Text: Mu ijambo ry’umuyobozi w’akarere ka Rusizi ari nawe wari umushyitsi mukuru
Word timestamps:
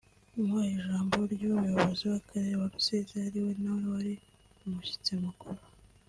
Mu 0.45 0.57
ijambo 0.73 1.15
ry’umuyobozi 1.33 2.03
w’akarere 2.11 2.53
ka 2.61 2.67
Rusizi 2.71 3.13
ari 3.25 3.39
nawe 3.61 3.83
wari 3.93 4.13
umushyitsi 4.65 5.11
mukuru 5.25 5.61